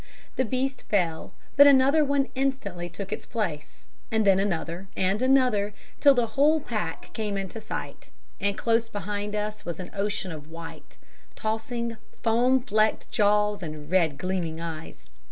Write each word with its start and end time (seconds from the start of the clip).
The 0.35 0.45
beast 0.45 0.85
fell, 0.89 1.31
but 1.55 1.67
another 1.67 2.07
instantly 2.33 2.89
took 2.89 3.13
its 3.13 3.27
place, 3.27 3.85
and 4.11 4.25
then 4.25 4.39
another 4.39 4.87
and 4.97 5.21
another, 5.21 5.75
till 5.99 6.15
the 6.15 6.25
whole 6.33 6.59
pack 6.59 7.13
came 7.13 7.37
into 7.37 7.61
sight, 7.61 8.09
and 8.39 8.57
close 8.57 8.89
behind 8.89 9.35
us 9.35 9.63
was 9.63 9.79
an 9.79 9.91
ocean 9.93 10.31
of 10.31 10.49
white, 10.49 10.97
tossing, 11.35 11.97
foam 12.23 12.63
flecked 12.63 13.11
jaws 13.11 13.61
and 13.61 13.91
red 13.91 14.17
gleaming 14.17 14.59
eyes. 14.59 15.11